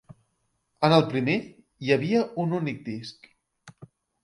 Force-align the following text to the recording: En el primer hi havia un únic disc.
En 0.87 0.95
el 0.97 1.05
primer 1.11 1.35
hi 1.89 1.95
havia 1.97 2.23
un 2.47 2.59
únic 2.63 2.83
disc. 2.91 3.31